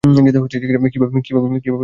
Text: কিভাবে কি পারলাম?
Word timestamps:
কিভাবে 0.03 0.89
কি 0.89 0.97
পারলাম? 0.99 1.79